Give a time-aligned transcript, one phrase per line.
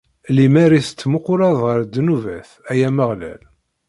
[0.35, 3.41] Lemmer i tettmuquleḍ ɣer ddnubat, ay Ameɣlal.